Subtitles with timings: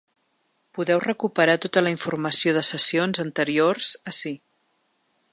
[0.77, 4.33] Podeu recuperar tota la informació de sessions anteriors ací.